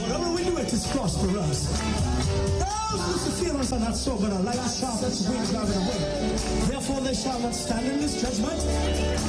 Whatever 0.00 0.30
we 0.34 0.44
do, 0.44 0.56
it 0.58 0.72
is 0.72 0.86
prosperous. 0.88 1.68
Those 2.58 3.00
Luciferians 3.00 3.72
are 3.72 3.78
not 3.78 3.96
so 3.96 4.16
good, 4.16 4.32
like 4.44 4.56
a 4.56 4.68
sharpest 4.68 5.28
wings 5.28 5.50
driving 5.50 5.76
away. 5.76 6.36
Therefore, 6.66 7.00
they 7.00 7.14
shall 7.14 7.38
not 7.38 7.54
stand 7.54 7.86
in 7.86 8.00
this 8.00 8.20
judgment, 8.20 8.60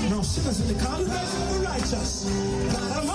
nor 0.09 0.23
sinners 0.23 0.59
in 0.61 0.67
the 0.75 0.83
congregation 0.83 1.41
of 1.43 1.53
the 1.53 1.59
righteous. 1.67 2.25
Of 2.25 3.05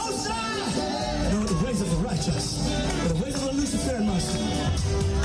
nor 1.32 1.44
the 1.44 1.66
ways 1.66 1.80
of 1.80 1.90
the 1.90 1.96
righteous, 1.96 2.58
but 3.02 3.16
the 3.16 3.24
ways 3.24 3.34
of 3.34 3.42
the 3.46 3.52
Luciferian 3.52 4.06
master. 4.06 4.38
There 4.38 5.15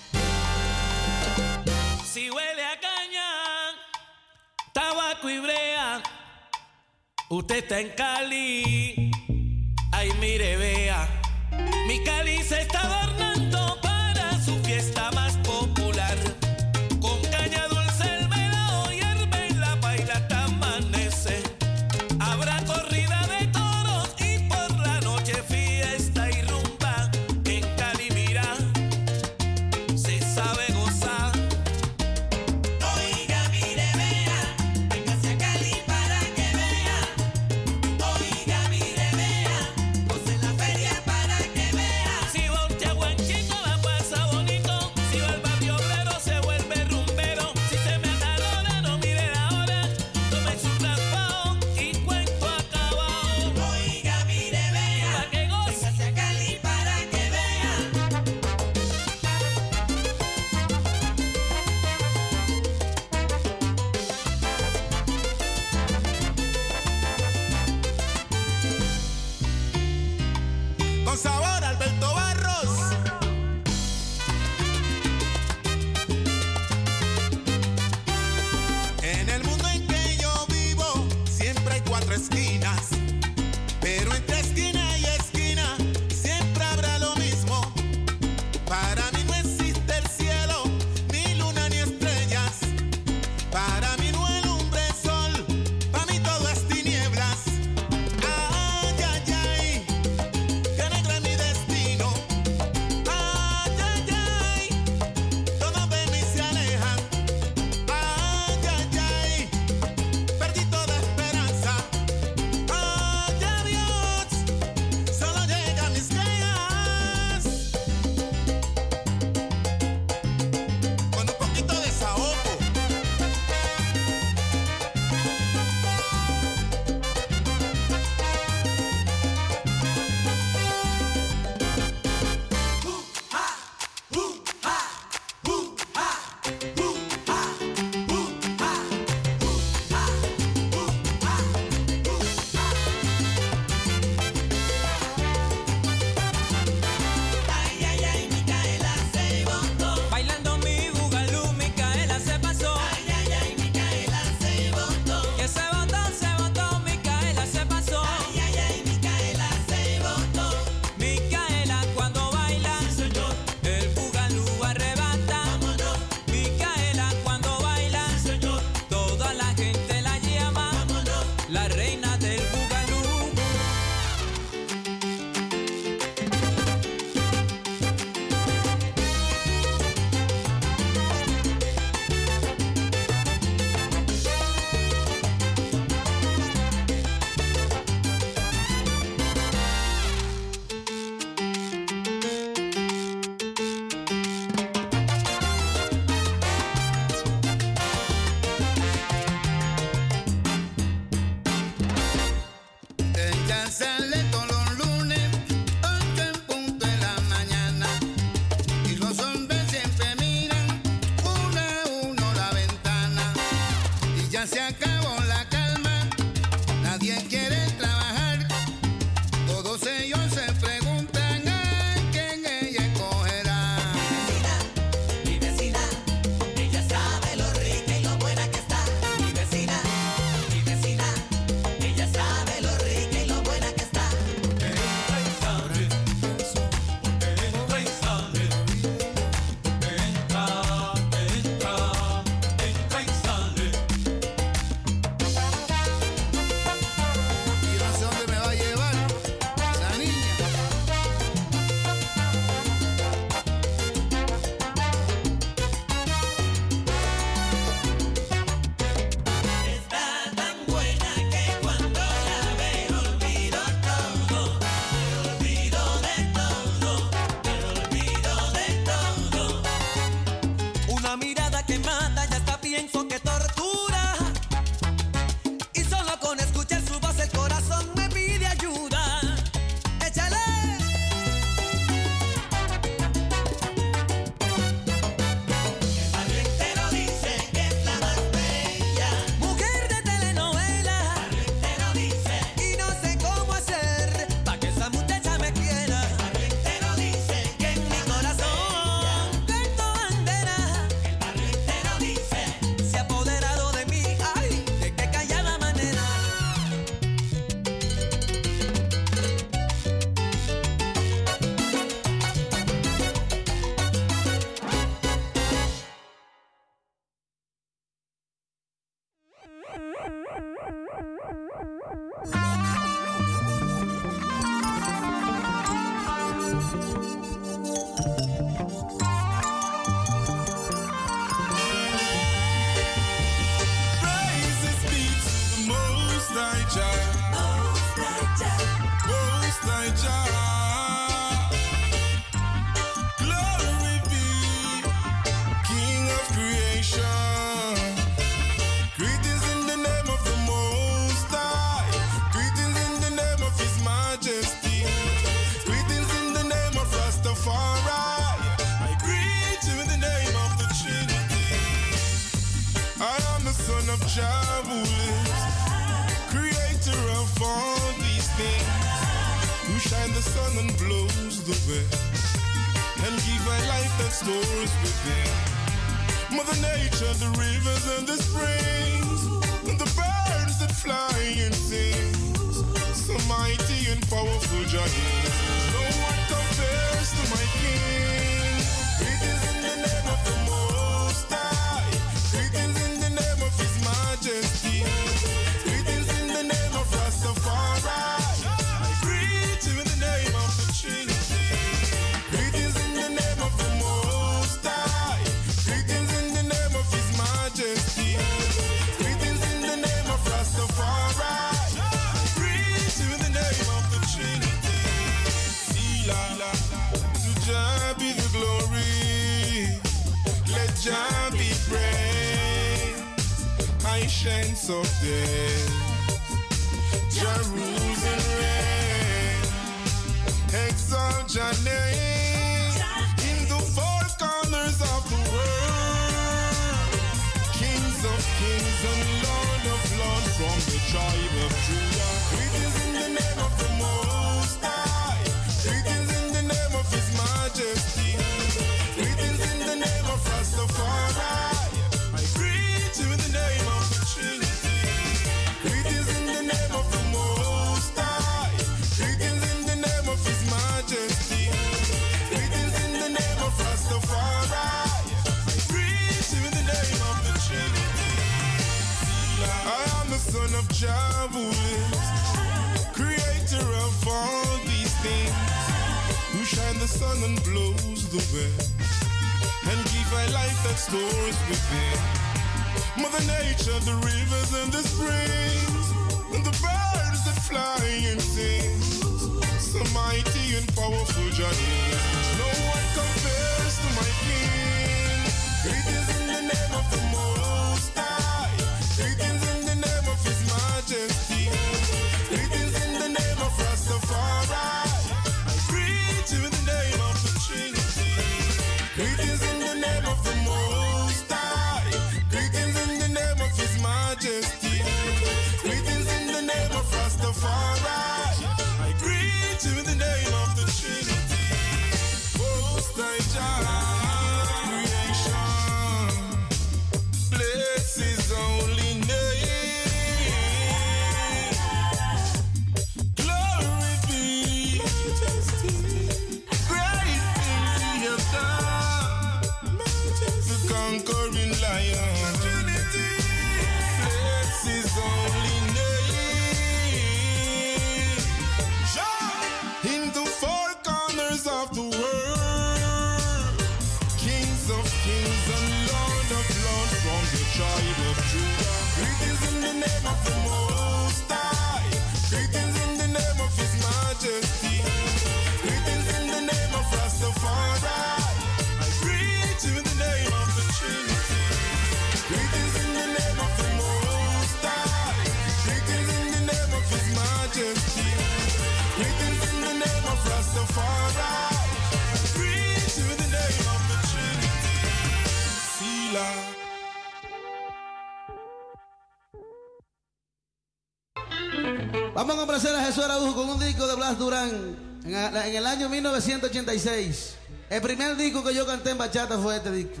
en 595.36 595.54
el 595.54 595.66
año 595.66 595.88
1986. 595.88 597.34
El 597.70 597.82
primer 597.82 598.16
disco 598.16 598.42
que 598.42 598.54
yo 598.54 598.66
canté 598.66 598.90
en 598.90 598.98
bachata 598.98 599.38
fue 599.38 599.56
este 599.56 599.70
disco. 599.70 600.00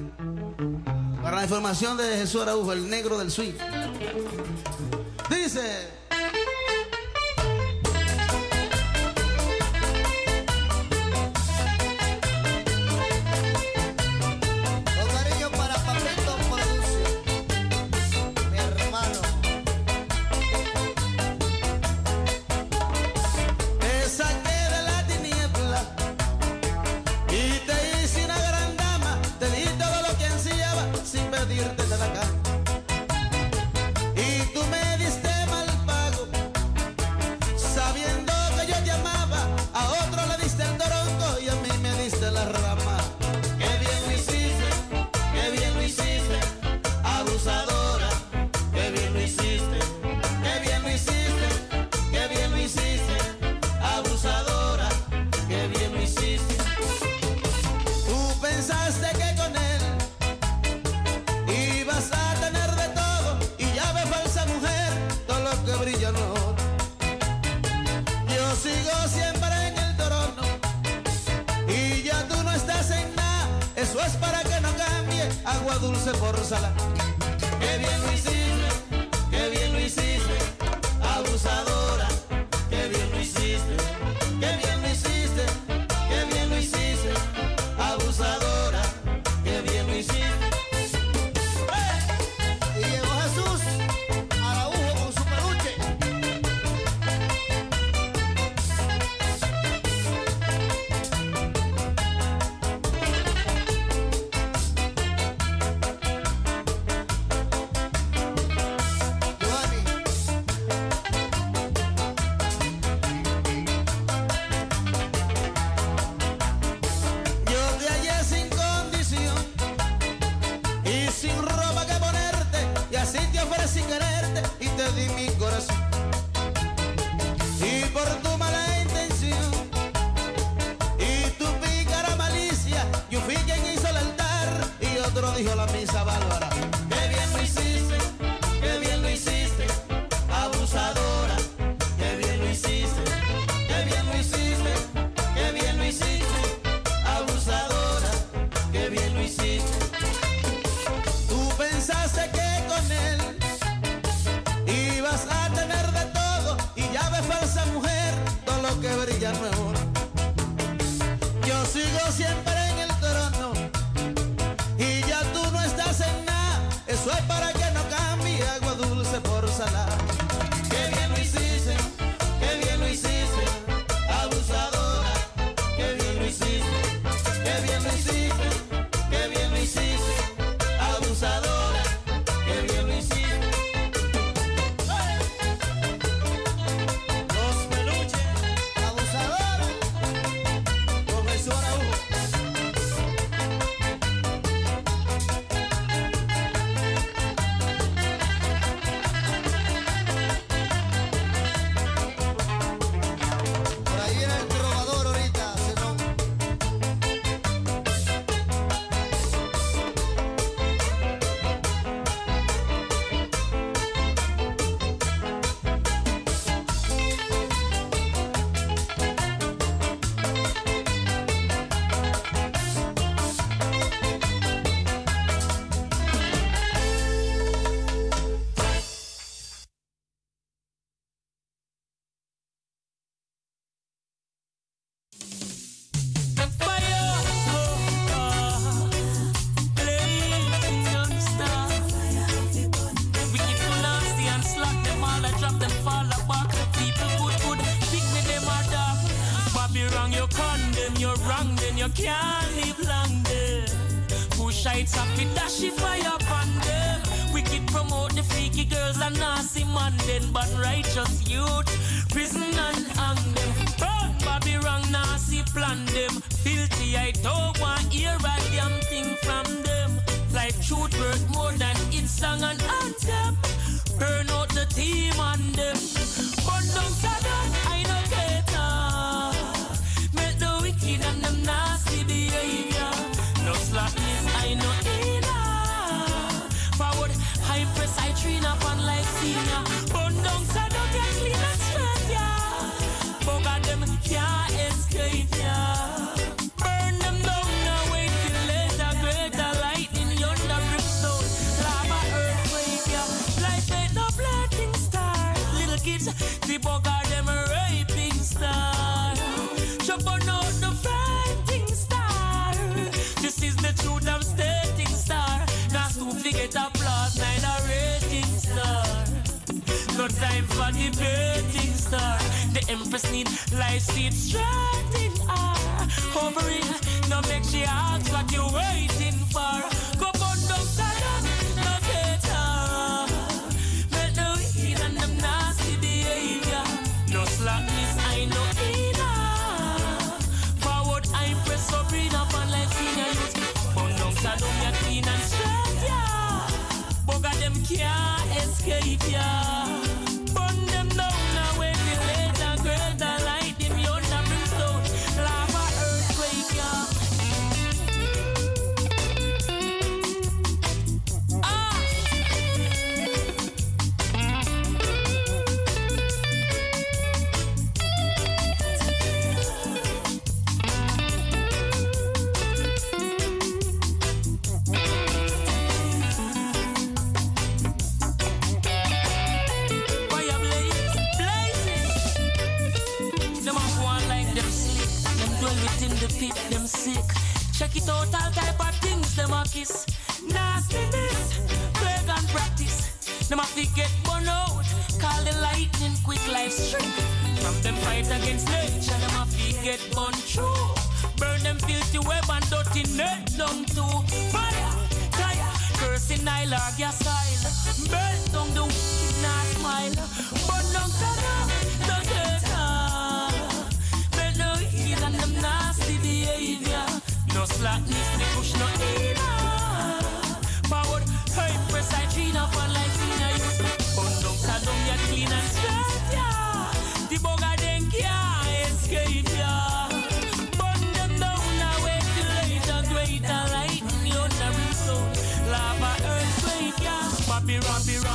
Para 1.22 1.36
la 1.36 1.42
información 1.42 1.96
de 1.96 2.16
Jesús 2.16 2.42
Araújo, 2.42 2.72
el 2.72 2.88
negro 2.88 3.18
del 3.18 3.30
Swift. 3.30 3.60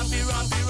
run, 0.04 0.12
be 0.12 0.22
run, 0.24 0.47
be 0.47 0.62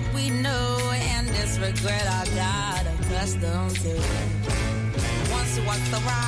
that 0.00 0.14
we 0.14 0.30
know 0.30 0.78
and 0.92 1.28
this 1.28 1.58
regret 1.58 2.06
I 2.06 2.24
got 2.34 2.86
accustomed 3.00 3.76
to. 3.76 3.94
Once 5.32 5.56
you 5.56 5.64
walk 5.64 5.78
the 5.90 6.00
road. 6.06 6.19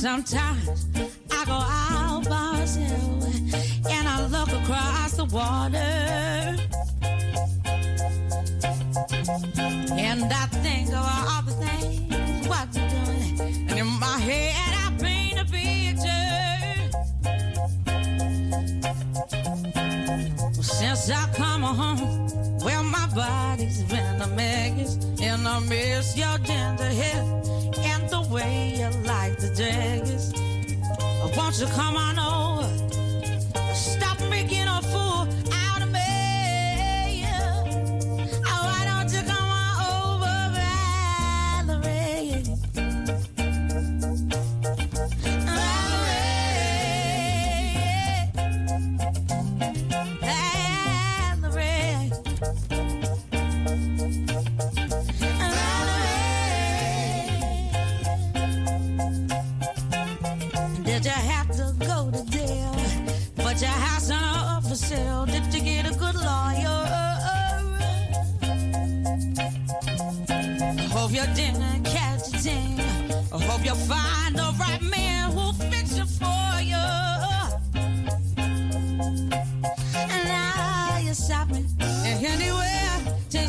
sometimes 0.00 0.57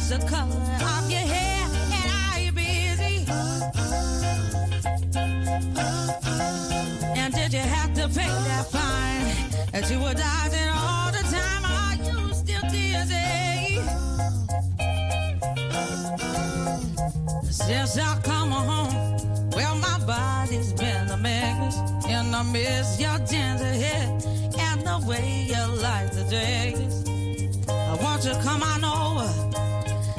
the 0.09 0.17
color 0.25 0.55
of 0.97 1.11
your 1.11 1.19
hair, 1.19 1.67
and 1.93 2.11
are 2.17 2.39
you 2.39 2.51
busy? 2.51 3.27
And 7.15 7.31
did 7.31 7.53
you 7.53 7.59
have 7.59 7.93
to 7.93 8.07
pay 8.07 8.27
that 8.27 8.65
fine 8.71 9.51
that 9.71 9.87
you 9.91 9.99
were 9.99 10.15
dodging 10.15 10.69
all 10.73 11.11
the 11.11 11.21
time? 11.29 11.63
Are 11.63 11.95
you 12.03 12.33
still 12.33 12.61
dizzy? 12.71 13.83
Since 17.51 17.99
I 17.99 18.19
come 18.23 18.49
home, 18.49 19.49
well, 19.51 19.75
my 19.75 19.99
body's 20.07 20.73
been 20.73 21.07
a 21.11 21.17
mess, 21.17 21.77
and 22.07 22.35
I 22.35 22.41
miss 22.51 22.99
your 22.99 23.19
ginger 23.19 23.63
hair 23.63 24.09
and 24.57 24.81
the 24.81 25.05
way 25.07 25.45
you 25.49 25.65
like 25.83 26.11
the 26.13 26.23
dress. 26.31 27.05
I 27.69 27.95
want 28.01 28.25
you 28.25 28.33
to 28.33 28.41
come 28.41 28.63
on 28.63 28.83
over. 28.83 29.48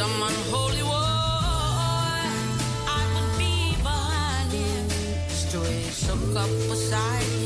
some 0.00 0.22
unholy 0.22 0.82
war, 0.82 0.96
I 2.98 3.02
will 3.12 3.30
be 3.36 3.76
behind 3.82 4.50
him. 4.50 4.88
Beside 6.70 7.39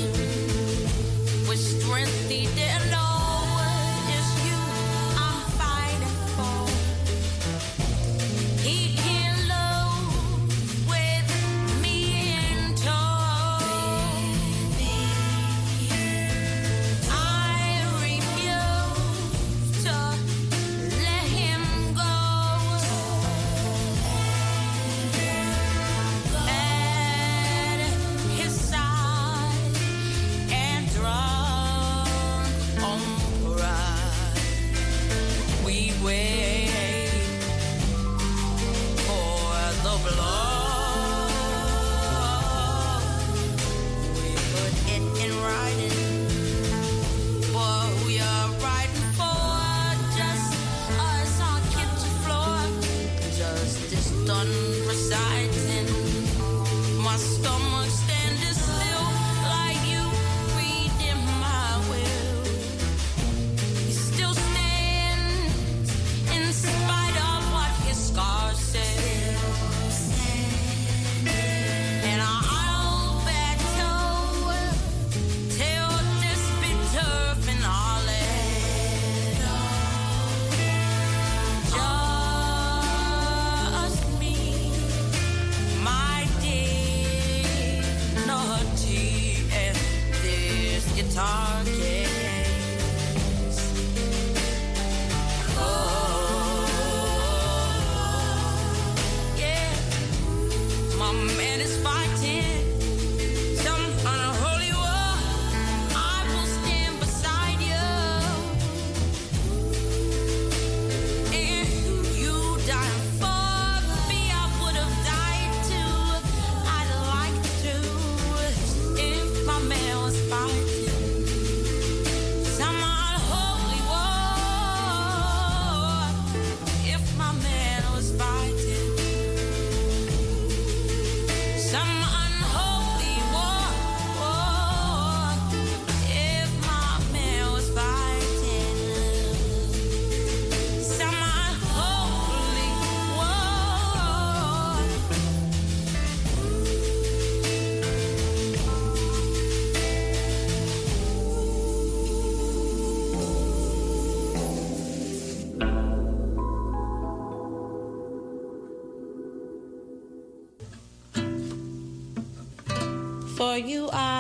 you 163.57 163.89
are 163.93 164.14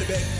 Saturday. 0.00 0.39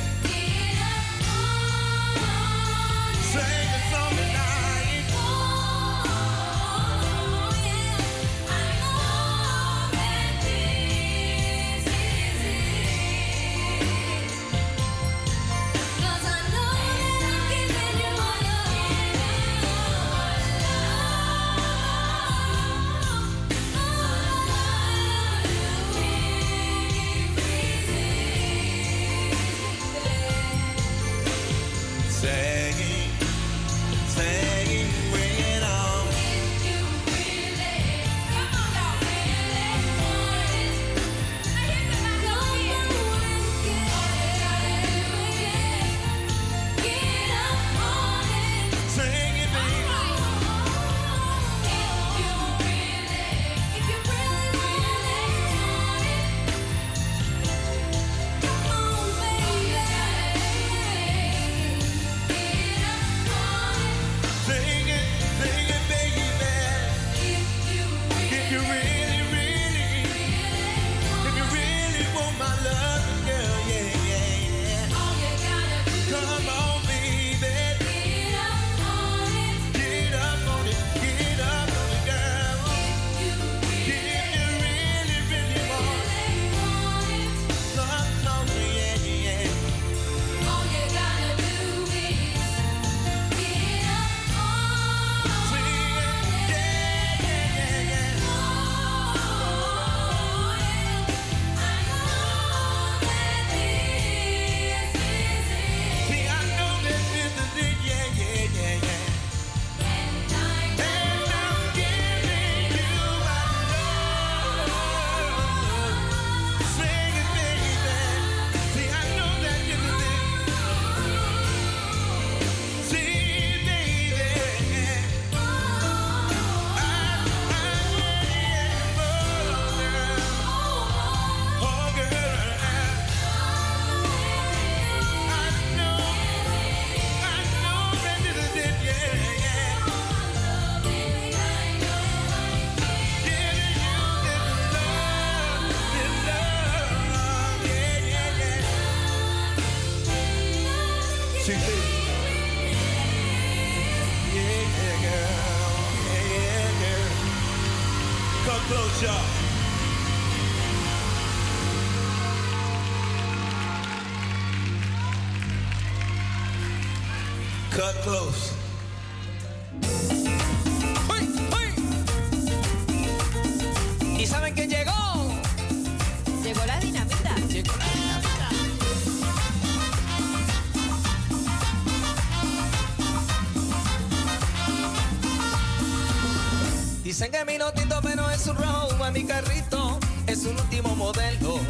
Que 187.31 187.45
mi 187.45 187.53
minutito, 187.53 188.01
pero 188.03 188.29
es 188.31 188.45
un 188.49 188.57
rojo 188.57 188.91
mi 189.13 189.25
carrito, 189.25 190.01
es 190.27 190.45
un 190.47 190.59
último 190.59 190.97
modelo. 190.97 191.61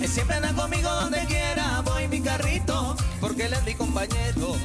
Él 0.00 0.08
siempre 0.08 0.36
anda 0.36 0.52
conmigo 0.54 0.90
donde 0.90 1.24
quiera, 1.26 1.82
voy 1.82 2.08
mi 2.08 2.20
carrito, 2.20 2.96
porque 3.20 3.44
él 3.46 3.52
es 3.52 3.64
mi 3.64 3.74
compañero. 3.74 4.56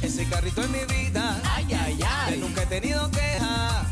Ese 0.00 0.26
carrito 0.26 0.62
es 0.62 0.70
mi 0.70 0.84
vida, 0.86 1.38
ay, 1.54 1.66
ay, 1.74 2.00
ay. 2.02 2.34
Yo 2.34 2.46
nunca 2.46 2.62
he 2.62 2.66
tenido 2.66 3.10
queja. 3.10 3.84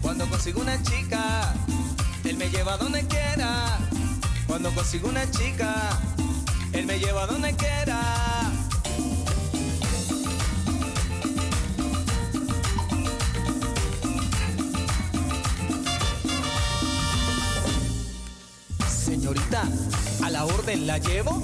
Cuando 0.00 0.26
consigo 0.28 0.62
una 0.62 0.82
chica, 0.82 1.52
él 2.24 2.38
me 2.38 2.48
lleva 2.48 2.78
donde 2.78 3.06
quiera. 3.06 3.78
Cuando 4.46 4.74
consigo 4.74 5.08
una 5.08 5.30
chica, 5.30 5.74
él 6.72 6.86
me 6.86 6.98
lleva 6.98 7.26
donde 7.26 7.54
quiera. 7.56 8.31
¿La 20.86 20.98
llevo? 20.98 21.40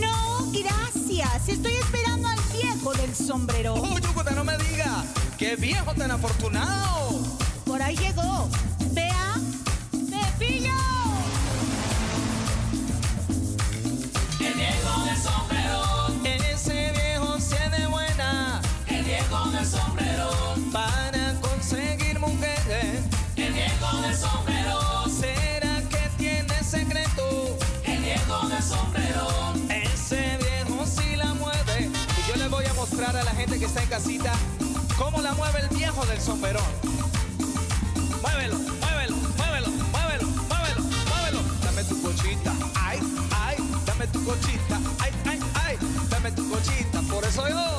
No, 0.00 0.52
gracias. 0.52 1.48
Estoy 1.48 1.74
esperando 1.74 2.28
al 2.28 2.38
viejo 2.52 2.92
del 2.94 3.12
sombrero. 3.12 3.74
¡Oh, 3.74 3.98
Yucuta, 3.98 4.30
no 4.30 4.44
me 4.44 4.56
diga! 4.56 5.04
¡Qué 5.36 5.56
viejo 5.56 5.92
tan 5.94 6.12
afortunado! 6.12 7.27
el 36.18 36.24
soperón. 36.24 36.62
Muévelo, 38.22 38.58
muévelo, 38.58 39.16
muévelo, 39.36 39.70
muévelo, 39.92 40.26
muévelo, 40.50 40.82
muévelo. 41.10 41.40
Dame 41.62 41.84
tu 41.84 42.02
cochita, 42.02 42.52
ay, 42.74 42.98
ay, 43.30 43.56
dame 43.86 44.06
tu 44.08 44.24
cochita, 44.24 44.80
ay, 45.00 45.12
ay, 45.26 45.38
ay, 45.54 45.78
dame 46.10 46.32
tu 46.32 46.48
cochita. 46.50 47.02
Por 47.02 47.24
eso 47.24 47.48
yo 47.48 47.78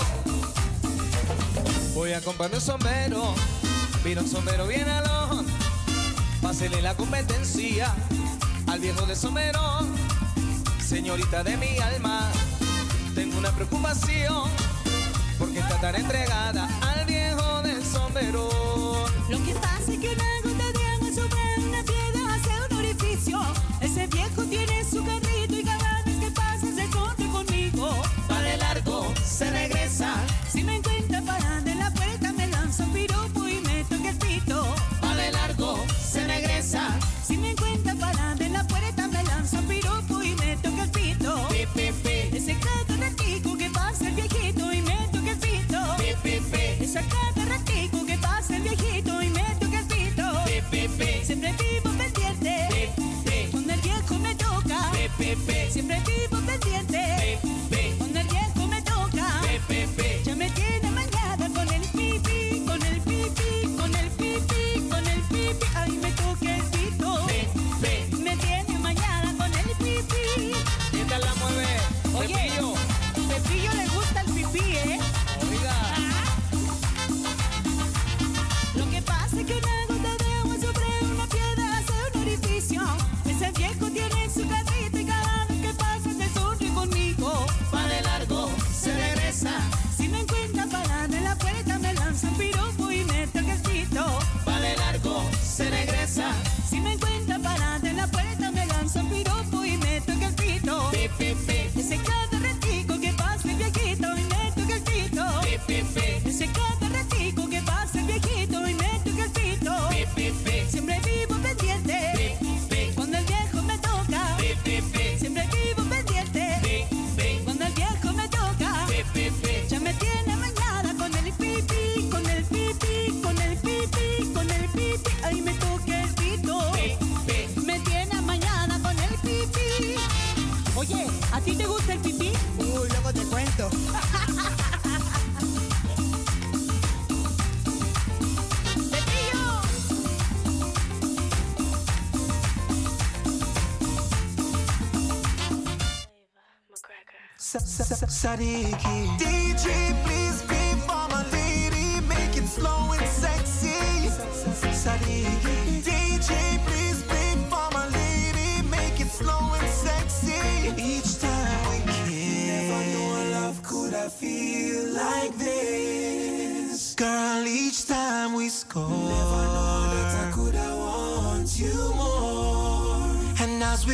voy 1.94 2.14
a 2.14 2.22
comprarme 2.22 2.56
un 2.58 2.62
sombrero, 2.62 3.34
vino 4.04 4.22
un 4.22 4.28
sombrero 4.28 4.68
bien 4.68 4.88
alón. 4.88 5.46
La 6.82 6.96
competencia 6.96 7.94
al 8.68 8.80
viejo 8.80 9.06
de 9.06 9.16
somerón. 9.16 9.94
Señorita 10.86 11.44
de 11.44 11.56
mi 11.58 11.78
alma, 11.78 12.32
tengo 13.16 13.38
una 13.38 13.52
preocupación 13.52 14.50
porque 15.38 15.60
está 15.60 15.80
tan 15.80 15.96
entregada 15.96 16.68
pero 18.20 18.59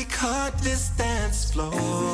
cut 0.09 0.57
this 0.59 0.89
dance 0.89 1.51
floor. 1.51 2.04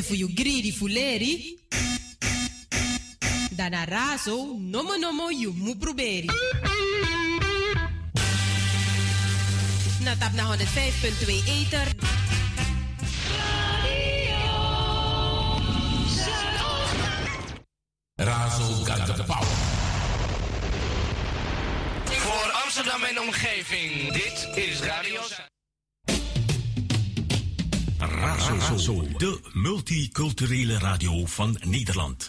En 0.00 0.06
voor 0.06 0.16
you 0.16 0.30
greedy 0.34 0.72
fuleri, 0.72 1.58
dan 3.50 3.72
a 3.72 3.84
razo, 3.84 4.56
nomo 4.58 4.96
nomo 4.96 5.30
you 5.30 5.52
mu 5.56 5.76
proberi. 5.76 6.26
Na 10.00 10.16
tap 10.16 10.32
na 10.32 10.56
105.2 10.56 11.44
Ether. 11.46 11.88
Razo 18.16 18.84
got 18.84 19.16
the 19.16 19.24
power. 19.24 19.46
Voor 22.04 22.50
Amsterdam 22.64 23.02
en 23.02 23.20
omgeving, 23.20 24.12
dit 24.12 24.48
is 24.54 24.80
Radio 24.80 25.09
multiculturele 30.00 30.78
radio 30.78 31.26
van 31.26 31.56
Nederland. 31.60 32.26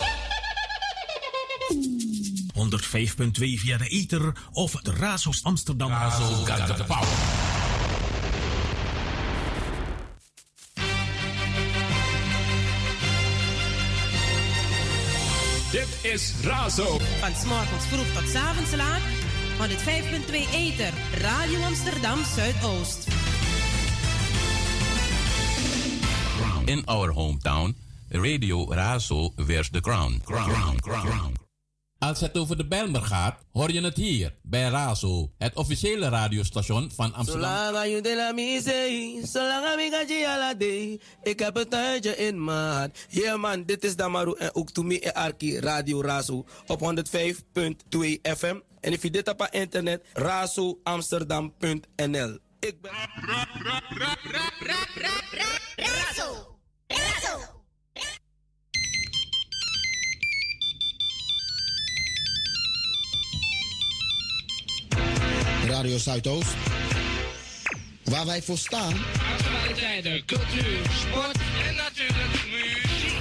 105.2 2.53 3.59
via 3.59 3.77
de 3.77 3.87
ether 3.87 4.33
of 4.51 4.71
de 4.71 4.91
Razo's 4.91 5.43
Amsterdam. 5.43 5.89
Razo 5.89 6.23
got 6.23 6.77
the 6.77 6.83
power. 6.83 7.07
Dit 15.71 16.11
is 16.11 16.33
Razo. 16.43 16.97
Van 17.19 17.35
s'morgens 17.35 17.85
vroeg 17.85 18.13
tot 18.13 18.29
s 18.29 18.35
avonds 18.35 18.75
laat. 18.75 19.01
105.2 19.59 20.53
Ether. 20.53 20.93
Radio 21.21 21.61
Amsterdam 21.61 22.19
Zuidoost. 22.35 23.10
In 26.71 26.85
our 26.85 27.11
hometown, 27.11 27.75
Radio 28.11 28.65
Razo 28.65 29.33
wears 29.35 29.69
the 29.69 29.81
crown. 29.81 30.21
Crown, 30.23 30.49
crown, 30.49 30.79
crown. 30.79 31.33
Als 31.99 32.19
het 32.19 32.37
over 32.37 32.57
de 32.57 32.67
Bijlmer 32.67 33.01
gaat, 33.01 33.39
hoor 33.51 33.71
je 33.71 33.81
het 33.81 33.97
hier 33.97 34.33
bij 34.43 34.69
Razo, 34.69 35.31
het 35.37 35.55
officiële 35.55 36.09
radiostation 36.09 36.91
van 36.91 37.13
Amsterdam. 37.13 37.65
Zolang 37.65 37.91
je 37.91 38.01
de 38.01 38.15
la 38.15 38.33
zolang 39.27 39.81
ik 39.81 40.25
ala 40.25 40.53
day. 40.53 40.99
Ik 41.23 41.39
heb 41.39 41.57
een 41.57 41.69
tuintje 41.69 42.17
in 42.17 42.43
mijn 42.43 42.73
hart. 42.73 43.05
Yeah 43.09 43.39
man, 43.39 43.63
dit 43.63 43.83
is 43.83 43.95
Damaru 43.95 44.35
en 44.37 44.55
ook 44.55 44.69
to 44.69 44.83
me 44.83 44.99
en 44.99 45.13
Arki 45.13 45.59
Radio 45.59 46.01
Razo 46.01 46.45
op 46.67 46.79
105.2 46.79 46.85
FM. 48.21 48.59
En 48.79 48.91
if 48.91 49.03
je 49.03 49.11
dit 49.11 49.29
op 49.29 49.47
internet, 49.49 50.05
razoamsterdam.nl. 50.13 52.37
Ik 52.59 52.81
ben... 52.81 52.91
Razo. 55.75 56.50
Radio 65.71 65.97
Zuidoost. 65.97 66.55
Waar 68.03 68.25
wij 68.25 68.41
voor 68.41 68.57
staan. 68.57 68.93
Actualiteiten, 69.31 70.25
cultuur, 70.25 70.79
sport 70.91 71.37
en 71.67 71.75
natuurlijk 71.75 72.45
muziek. 72.51 73.19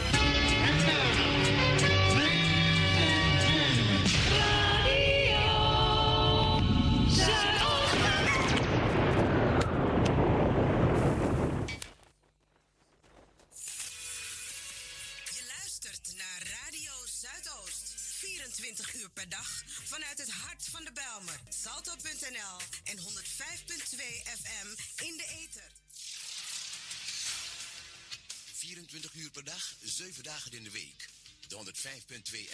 Je 15.24 15.42
luistert 15.56 16.12
naar 16.16 16.42
Radio 16.62 16.92
Zuidoost. 17.20 17.94
24 17.96 18.94
uur 18.94 19.10
per 19.14 19.28
dag 19.28 19.62
vanuit 19.90 20.18
het 20.18 20.30
hart 20.30 20.68
van 20.68 20.84
de 20.84 20.92
Belmer. 20.92 21.40
Salto.nl 21.48 22.58
en 22.84 22.98
105.2 22.98 23.02
FM 24.40 24.68
in 25.04 25.16
de 25.16 25.26
ether. 25.38 25.72
24 28.52 29.14
uur 29.14 29.30
per 29.30 29.44
dag, 29.44 29.74
7 29.82 30.22
dagen 30.22 30.52
in 30.52 30.62
de 30.62 30.70
week. 30.70 31.08
De 31.48 31.56
105.2 31.56 31.60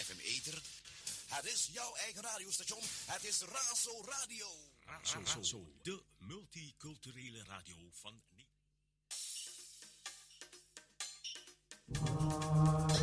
FM 0.05 0.19
Ether. 0.19 0.61
Het 1.27 1.45
is 1.45 1.69
jouw 1.71 1.95
eigen 1.95 2.21
radiostation. 2.21 2.81
Het 3.05 3.23
is 3.23 3.39
Razo 3.39 4.05
Radio. 4.05 4.47
Razo, 5.23 5.73
de 5.81 6.03
multiculturele 6.17 7.43
radio 7.43 7.91
van 7.91 8.21
Nederland. 8.29 8.47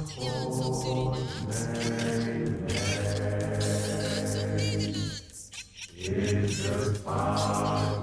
Italiaans 0.08 0.56
of 0.56 0.82
Surinaams? 0.82 1.58
Wat 7.04 7.93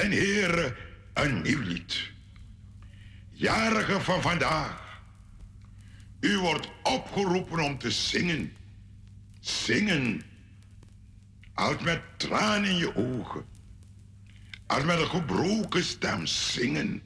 den 0.00 0.12
Heere 0.12 0.76
een 1.12 1.42
nieuw 1.42 1.60
lied. 1.60 2.10
Jarige 3.30 4.00
van 4.00 4.22
vandaag, 4.22 5.02
u 6.20 6.38
wordt 6.38 6.68
opgeroepen 6.82 7.60
om 7.60 7.78
te 7.78 7.90
zingen. 7.90 8.52
Zingen, 9.40 10.22
als 11.54 11.82
met 11.82 12.02
tranen 12.16 12.70
in 12.70 12.76
je 12.76 12.96
ogen, 12.96 13.44
als 14.66 14.84
met 14.84 14.98
een 14.98 15.06
gebroken 15.06 15.84
stem 15.84 16.26
zingen. 16.26 17.02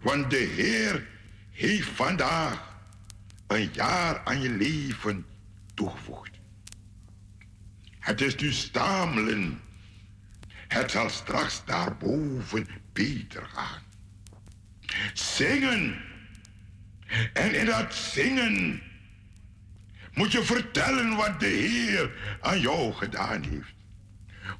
Want 0.00 0.30
de 0.30 0.36
Heer 0.36 1.06
heeft 1.50 1.88
vandaag 1.88 2.76
een 3.46 3.70
jaar 3.72 4.20
aan 4.24 4.40
je 4.40 4.50
leven 4.50 5.26
toegevoegd. 5.74 6.30
Het 7.98 8.20
is 8.20 8.36
nu 8.36 8.52
stamelen. 8.52 9.60
Het 10.68 10.90
zal 10.90 11.10
straks 11.10 11.64
daarboven 11.64 12.66
beter 12.92 13.48
gaan. 13.52 13.82
Zingen. 15.14 16.00
En 17.32 17.54
in 17.54 17.66
dat 17.66 17.94
zingen 17.94 18.82
moet 20.14 20.32
je 20.32 20.42
vertellen 20.44 21.16
wat 21.16 21.40
de 21.40 21.46
Heer 21.46 22.38
aan 22.40 22.60
jou 22.60 22.92
gedaan 22.92 23.42
heeft. 23.42 23.74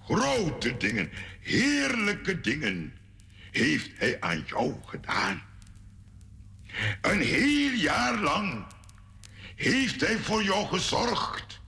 Grote 0.04 0.76
dingen, 0.76 1.10
heerlijke 1.40 2.40
dingen 2.40 2.92
heeft 3.50 3.90
Hij 3.94 4.20
aan 4.20 4.44
jou 4.46 4.74
gedaan. 4.84 5.42
Een 7.00 7.20
heel 7.20 7.72
jaar 7.72 8.18
lang 8.18 8.66
heeft 9.54 10.00
Hij 10.00 10.18
voor 10.18 10.42
jou 10.42 10.66
gezorgd. 10.66 11.60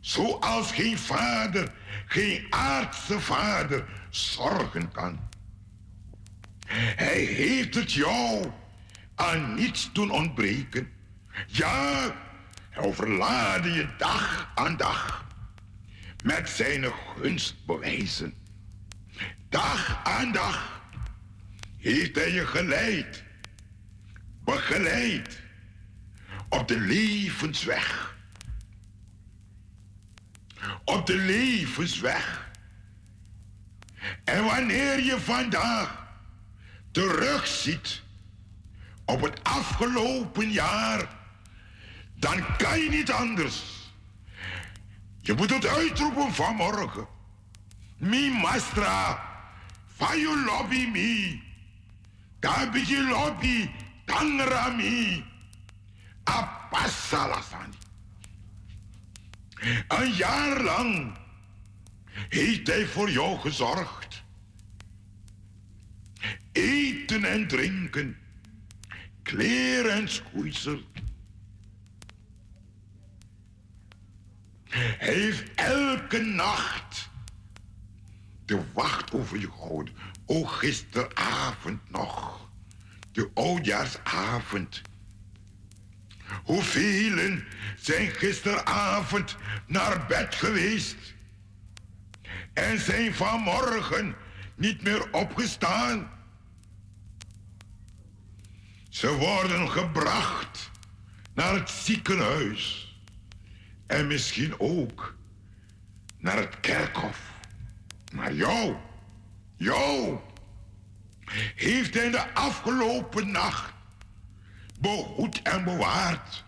Zoals 0.00 0.72
geen 0.72 0.98
vader, 0.98 1.72
geen 2.06 2.46
aardse 2.50 3.20
vader 3.20 3.84
zorgen 4.10 4.92
kan. 4.92 5.28
Hij 6.96 7.20
heeft 7.20 7.74
het 7.74 7.92
jou 7.92 8.50
aan 9.14 9.54
niets 9.54 9.92
doen 9.92 10.10
ontbreken. 10.10 10.92
Ja, 11.46 12.14
hij 12.70 12.84
overlaadde 12.84 13.72
je 13.72 13.88
dag 13.98 14.50
aan 14.54 14.76
dag 14.76 15.26
met 16.24 16.48
zijn 16.48 16.84
gunstbewijzen. 17.16 18.34
Dag 19.48 20.00
aan 20.04 20.32
dag 20.32 20.82
heeft 21.76 22.14
hij 22.14 22.32
je 22.32 22.46
geleid, 22.46 23.24
begeleid 24.44 25.40
op 26.48 26.68
de 26.68 26.80
levensweg. 26.80 28.15
Op 30.84 31.06
de 31.06 31.16
levensweg. 31.16 32.50
En 34.24 34.44
wanneer 34.44 35.04
je 35.04 35.20
vandaag 35.20 36.06
terugziet 36.90 38.02
op 39.04 39.22
het 39.22 39.44
afgelopen 39.44 40.50
jaar, 40.50 41.08
dan 42.14 42.56
kan 42.56 42.80
je 42.80 42.88
niet 42.88 43.10
anders. 43.10 43.62
Je 45.20 45.34
moet 45.34 45.50
het 45.50 45.66
uitroepen 45.66 46.34
vanmorgen. 46.34 47.06
Mi 47.96 48.30
mastra, 48.30 49.20
fayu 49.96 50.44
lobby 50.44 50.86
mi, 50.92 51.42
kabiji 52.38 53.08
lobby, 53.08 53.70
tangra 54.04 54.68
mi, 54.68 55.24
apasalasani. 56.24 57.85
Een 59.88 60.12
jaar 60.12 60.62
lang 60.62 61.18
heeft 62.28 62.66
hij 62.66 62.86
voor 62.86 63.10
jou 63.10 63.38
gezorgd. 63.38 64.24
Eten 66.52 67.24
en 67.24 67.48
drinken, 67.48 68.18
kleren 69.22 69.92
en 69.92 70.08
schoeisel. 70.08 70.80
Hij 74.68 75.14
heeft 75.14 75.54
elke 75.54 76.20
nacht 76.20 77.10
de 78.44 78.64
wacht 78.72 79.12
over 79.12 79.38
je 79.38 79.50
gehouden. 79.50 79.94
O, 80.26 80.44
gisteravond 80.44 81.90
nog, 81.90 82.48
de 83.12 83.30
oudjaarsavond. 83.34 84.82
Hoeveel 86.44 87.38
zijn 87.76 88.10
gisteravond 88.10 89.36
naar 89.66 90.06
bed 90.06 90.34
geweest 90.34 90.96
en 92.52 92.78
zijn 92.78 93.14
vanmorgen 93.14 94.14
niet 94.54 94.82
meer 94.82 95.12
opgestaan? 95.12 96.10
Ze 98.88 99.12
worden 99.12 99.70
gebracht 99.70 100.70
naar 101.34 101.54
het 101.54 101.70
ziekenhuis 101.70 102.94
en 103.86 104.06
misschien 104.06 104.60
ook 104.60 105.16
naar 106.18 106.36
het 106.36 106.60
kerkhof. 106.60 107.20
Maar 108.12 108.32
jou, 108.32 108.76
jou, 109.56 110.18
heeft 111.54 111.94
hij 111.94 112.10
de 112.10 112.34
afgelopen 112.34 113.30
nacht 113.30 113.72
behoed 114.80 115.42
en 115.42 115.64
bewaard. 115.64 116.44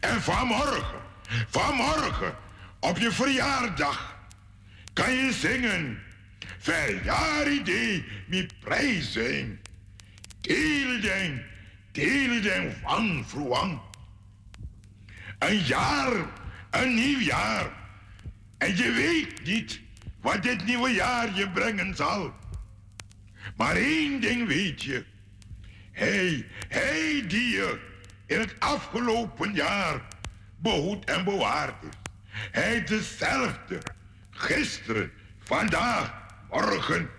En 0.00 0.22
vanmorgen, 0.22 1.00
vanmorgen, 1.48 2.34
op 2.80 2.98
je 2.98 3.12
verjaardag, 3.12 4.18
kan 4.92 5.12
je 5.12 5.32
zingen. 5.32 5.98
Verjaardag 6.58 8.02
met 8.26 8.58
prijzen. 8.60 9.60
Deelden, 10.40 11.44
deelden 11.92 12.76
van 12.82 13.24
vroeg. 13.26 13.80
Een 15.38 15.58
jaar, 15.58 16.12
een 16.70 16.94
nieuw 16.94 17.18
jaar. 17.18 17.70
En 18.58 18.76
je 18.76 18.90
weet 18.90 19.44
niet 19.44 19.80
wat 20.20 20.42
dit 20.42 20.64
nieuwe 20.64 20.90
jaar 20.90 21.34
je 21.34 21.50
brengen 21.50 21.96
zal. 21.96 22.34
Maar 23.56 23.76
één 23.76 24.20
ding 24.20 24.46
weet 24.46 24.82
je. 24.82 25.04
Hij, 25.96 26.46
hij 26.68 27.24
die 27.26 27.48
je 27.48 27.80
in 28.26 28.40
het 28.40 28.54
afgelopen 28.58 29.54
jaar 29.54 30.00
behoed 30.56 31.04
en 31.04 31.24
bewaard 31.24 31.74
heeft. 31.80 31.96
Hij 32.30 32.76
is 32.76 32.88
dezelfde. 32.88 33.78
Gisteren, 34.30 35.10
vandaag, 35.38 36.26
morgen. 36.50 37.10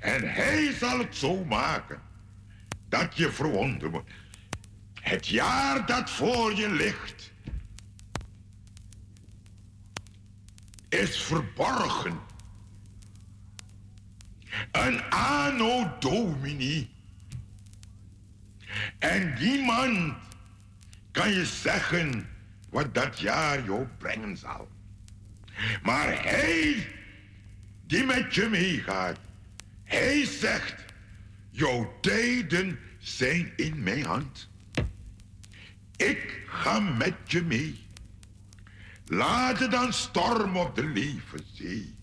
En 0.00 0.32
hij 0.32 0.72
zal 0.72 0.98
het 0.98 1.16
zo 1.16 1.44
maken 1.44 2.00
dat 2.88 3.16
je 3.16 3.32
verwonderd 3.32 3.92
wordt. 3.92 4.10
Het 5.00 5.26
jaar 5.26 5.86
dat 5.86 6.10
voor 6.10 6.54
je 6.54 6.70
ligt 6.70 7.32
is 10.88 11.22
verborgen. 11.22 12.18
Een 14.72 15.10
anno 15.10 15.96
domini. 15.98 16.94
En 18.98 19.34
niemand 19.38 20.14
kan 21.10 21.30
je 21.30 21.44
zeggen 21.44 22.28
wat 22.70 22.94
dat 22.94 23.18
jaar 23.18 23.64
jou 23.64 23.86
brengen 23.98 24.36
zal. 24.36 24.68
Maar 25.82 26.24
hij 26.24 26.88
die 27.86 28.04
met 28.04 28.34
je 28.34 28.48
meegaat, 28.48 29.18
hij 29.84 30.24
zegt, 30.24 30.84
jouw 31.50 31.98
tijden 32.00 32.78
zijn 32.98 33.52
in 33.56 33.82
mijn 33.82 34.04
hand. 34.04 34.48
Ik 35.96 36.42
ga 36.46 36.80
met 36.80 37.14
je 37.24 37.42
mee. 37.42 37.84
Laat 39.06 39.58
het 39.58 39.70
dan 39.70 39.92
storm 39.92 40.56
op 40.56 40.74
de 40.74 40.84
levenzee. 40.84 41.94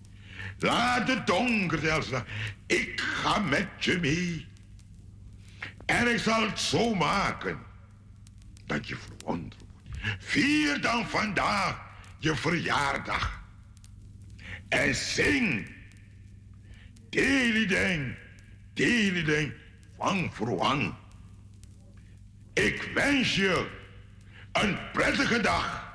Laat 0.59 1.07
het 1.07 1.27
donker 1.27 1.79
zelfs. 1.79 2.09
Ik 2.65 3.01
ga 3.01 3.39
met 3.39 3.67
je 3.79 3.99
mee. 3.99 4.47
En 5.93 6.13
ik 6.13 6.19
zal 6.19 6.41
het 6.41 6.59
zo 6.59 6.95
maken 6.95 7.59
dat 8.65 8.87
je 8.87 8.95
verwonderd 8.95 9.55
wordt. 9.59 10.23
Vier 10.23 10.81
dan 10.81 11.07
vandaag 11.07 11.81
je 12.17 12.35
verjaardag. 12.35 13.41
En 14.69 14.95
zing. 14.95 15.71
Delideng, 17.09 18.15
delideng, 18.73 19.53
van 19.97 20.33
verwang. 20.33 20.93
Ik 22.53 22.91
wens 22.93 23.35
je 23.35 23.69
een 24.51 24.77
prettige 24.91 25.41
dag. 25.41 25.93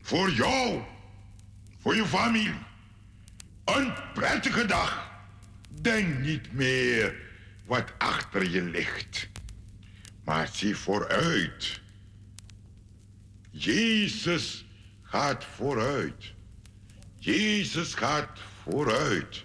Voor 0.00 0.30
jou, 0.30 0.82
voor 1.78 1.94
je 1.94 2.06
familie. 2.06 2.54
Een 3.64 3.92
prettige 4.14 4.66
dag. 4.66 5.07
Denk 5.80 6.18
niet 6.18 6.52
meer 6.52 7.14
wat 7.66 7.92
achter 7.98 8.50
je 8.50 8.62
ligt. 8.62 9.28
Maar 10.24 10.48
zie 10.52 10.76
vooruit. 10.76 11.80
Jezus 13.50 14.66
gaat 15.02 15.44
vooruit. 15.44 16.32
Jezus 17.18 17.94
gaat 17.94 18.38
vooruit. 18.62 19.44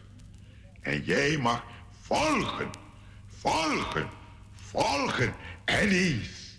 En 0.81 1.03
jij 1.03 1.38
mag 1.38 1.64
volgen, 2.01 2.69
volgen, 3.27 4.10
volgen. 4.53 5.34
En 5.65 5.89
eens, 5.89 6.57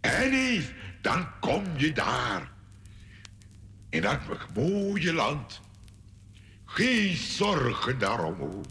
en 0.00 0.32
eens, 0.32 0.66
dan 1.00 1.38
kom 1.40 1.64
je 1.76 1.92
daar. 1.92 2.50
In 3.88 4.02
dat 4.02 4.20
mooie 4.54 5.12
land. 5.12 5.60
Geen 6.64 7.16
zorgen 7.16 7.98
daarom. 7.98 8.62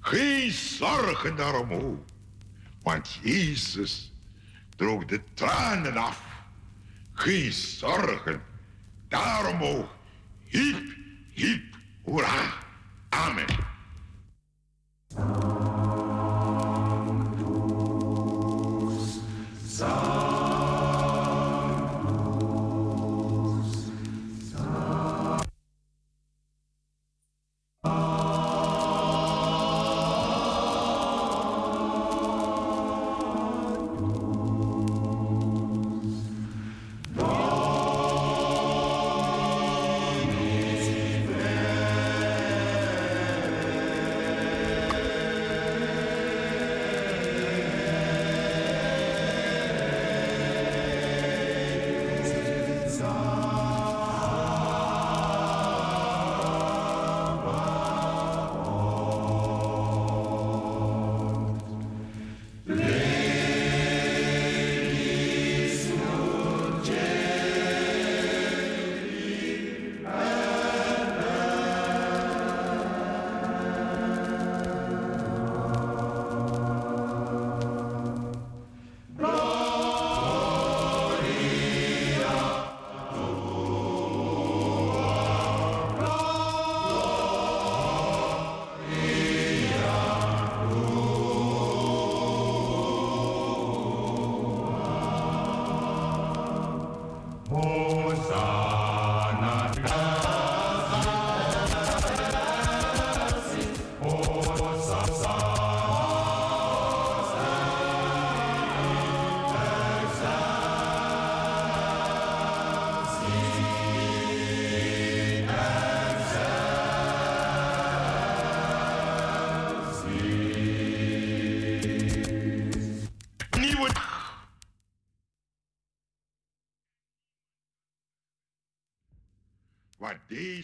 Geen 0.00 0.50
zorgen 0.50 1.36
daarom. 1.36 2.04
Want 2.82 3.18
Jezus 3.22 4.12
droog 4.76 5.04
de 5.04 5.20
tranen 5.34 5.96
af. 5.96 6.22
Geen 7.12 7.52
zorgen 7.52 8.42
daarom. 9.08 9.88
Hiep, 10.44 10.96
hiep, 11.30 11.76
hoera. 12.02 12.52
Amen. 13.08 13.68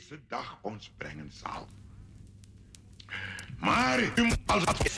Deze 0.09 0.21
dag 0.29 0.59
ons 0.63 0.91
brengen 0.97 1.31
zal. 1.33 1.69
Maar 3.59 4.01
u 4.01 4.33
als 4.47 4.67
advies. 4.67 4.97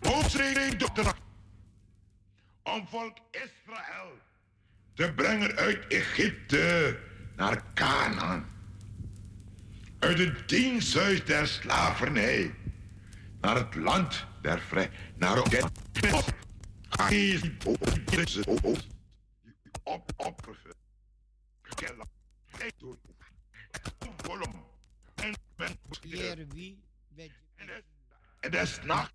Hoofdregeling 0.00 0.76
dokter 0.76 1.14
om 2.62 2.86
volk 2.88 3.18
Israël 3.30 4.18
te 4.94 5.12
brengen 5.12 5.56
uit 5.56 5.86
Egypte 5.86 6.98
naar 7.36 7.62
Canaan. 7.74 8.48
Uit 9.98 10.18
het 10.18 10.48
diensthuis 10.48 11.24
der 11.24 11.46
slavernij 11.46 12.54
naar 13.40 13.56
het 13.56 13.74
land 13.74 14.26
der 14.42 14.60
vrij, 14.60 14.90
naar 15.16 15.36
het 15.36 15.80
It 28.52 28.56
is 28.56 28.80
not 28.84 29.10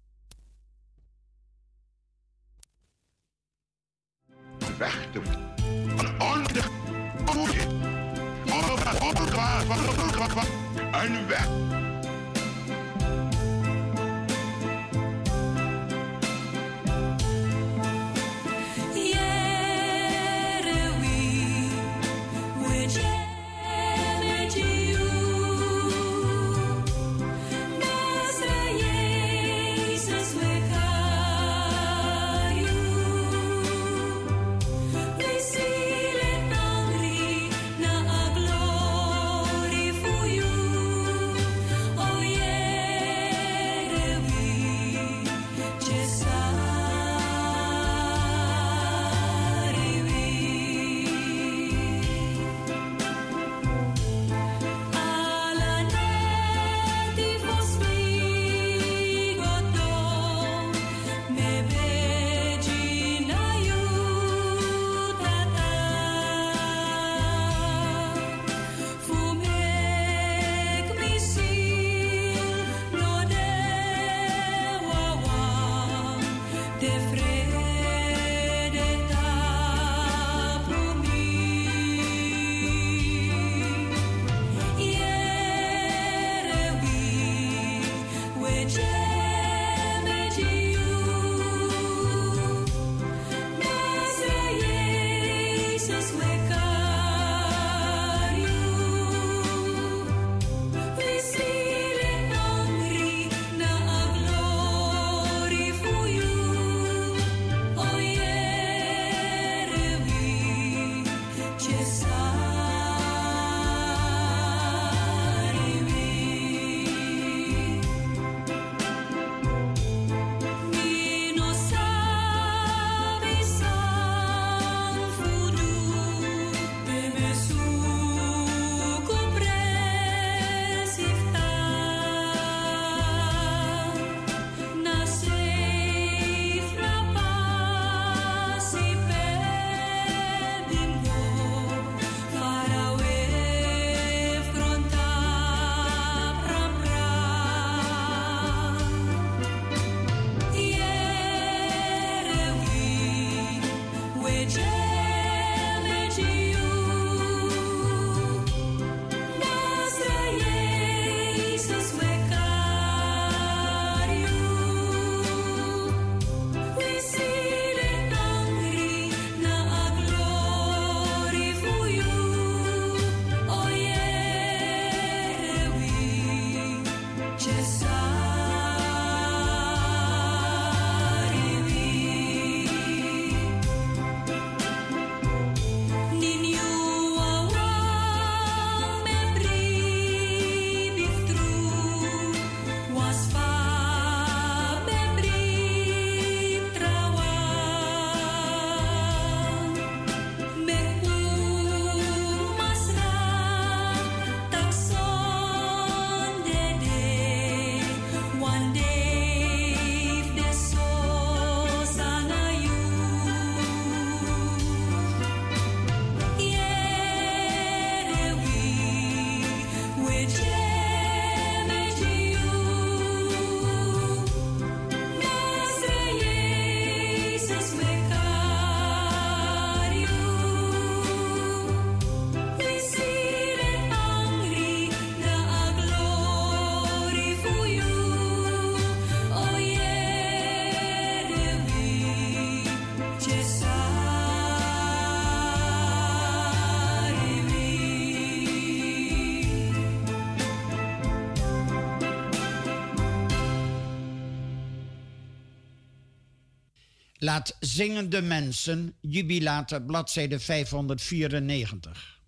Laat 257.26 257.56
zingende 257.59 258.22
mensen, 258.22 258.95
jubilaten, 259.01 259.85
bladzijde 259.85 260.40
594. 260.40 262.19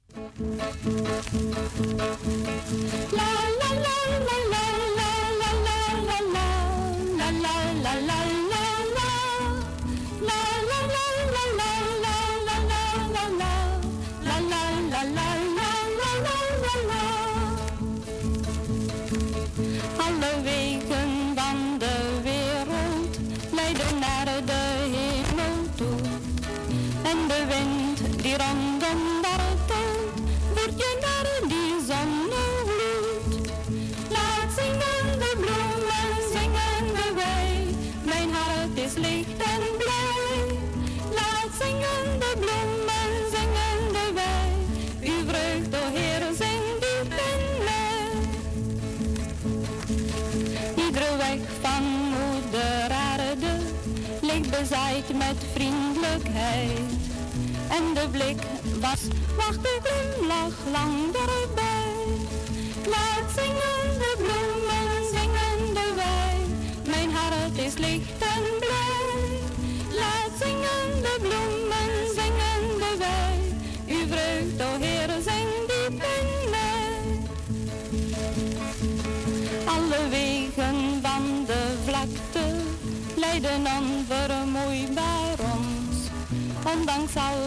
Alle 3.18 3.37
En 57.70 57.94
de 57.94 58.08
blik 58.12 58.38
was, 58.80 59.02
wacht 59.36 59.64
de 59.64 59.80
glimlach 59.84 60.58
lang 60.72 61.07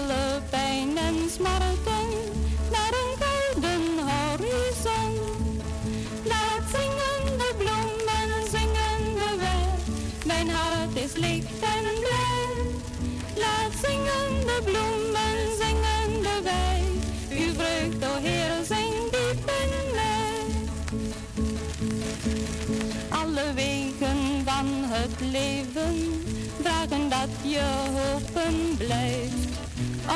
alle 0.01 0.41
pijn 0.51 0.99
en 0.99 1.31
smarten, 1.31 2.09
naar 2.71 2.93
een 3.01 3.15
gouden 3.23 3.85
horizon. 4.09 5.13
Laat 6.25 6.65
zingen 6.73 7.39
de 7.39 7.55
bloemen, 7.59 8.51
zingen 8.51 9.15
de 9.15 9.37
weg, 9.39 9.81
mijn 10.27 10.49
hart 10.49 10.97
is 10.97 11.13
licht 11.13 11.63
en 11.75 11.85
blij. 12.01 12.53
Laat 13.37 13.73
zingen 13.83 14.47
de 14.47 14.61
bloemen, 14.65 15.39
zingen 15.61 16.23
de 16.23 16.41
wij, 16.43 16.83
uw 17.39 17.53
vreugd, 17.53 18.05
o 18.05 18.21
Heer, 18.23 18.53
zing 18.69 19.11
diep 19.11 19.51
in. 19.61 19.69
Alle 23.09 23.53
wegen 23.55 24.43
van 24.45 24.67
het 24.85 25.21
leven 25.21 26.23
vragen 26.61 27.09
dat 27.09 27.29
je 27.43 27.63
hopen 27.95 28.77
blijft. 28.77 29.50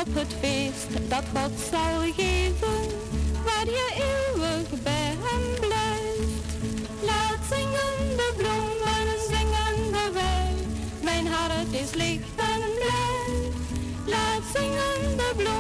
Op 0.00 0.14
het 0.14 0.34
feest 0.40 1.08
dat 1.08 1.24
God 1.34 1.50
zal 1.70 2.00
geven, 2.16 2.82
waar 3.44 3.64
je 3.64 3.89
eeuwig 3.94 4.82
bij 4.82 5.16
hem 5.20 5.60
blijft. 5.60 6.48
Laat 7.02 7.39
zingen 7.50 8.16
de 8.16 8.32
bloemen, 8.36 9.06
zingen 9.28 9.92
de 9.92 10.10
wij, 10.12 10.55
mijn 11.02 11.26
hart 11.26 11.73
is 11.73 11.94
licht 11.94 12.36
en 12.36 12.60
blij. 12.74 13.50
Laat 14.05 14.42
zingen 14.55 15.16
de 15.16 15.32
bloemen, 15.36 15.53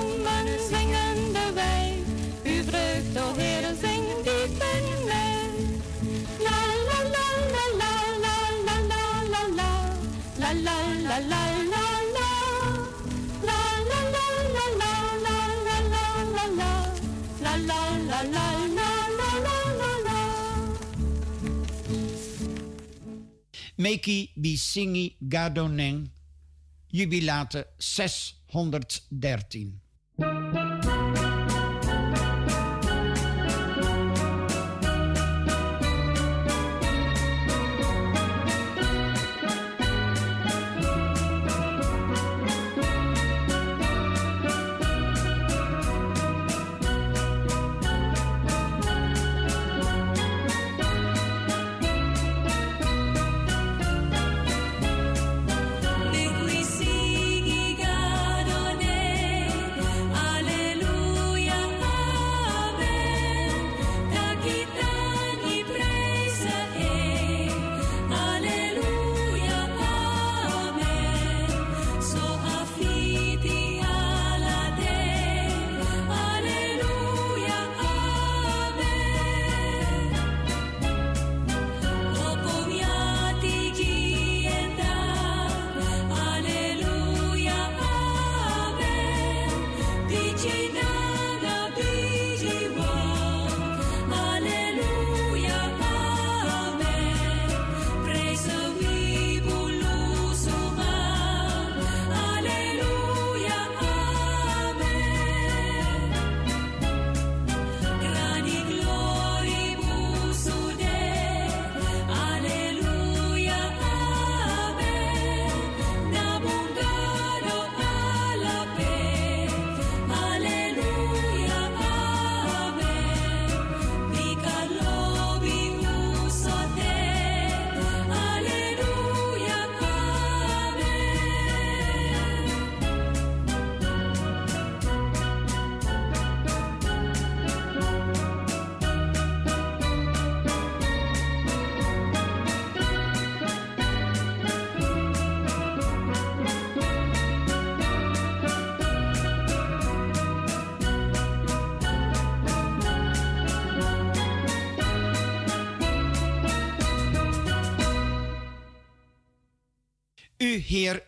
Meki 23.78 24.30
Bisingi 24.36 25.16
Gadoneng, 25.20 26.08
jubilate 26.92 27.64
613. 27.78 30.63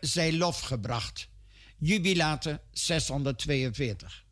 Zij 0.01 0.33
lof 0.33 0.59
gebracht. 0.59 1.29
Jubilate 1.77 2.61
642. 2.71 4.25